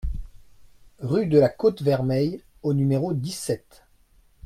Rue 0.97 1.27
de 1.27 1.37
la 1.37 1.47
Côte 1.47 1.83
Vermeille 1.83 2.41
au 2.63 2.73
numéro 2.73 3.13
dix-sept 3.13 3.83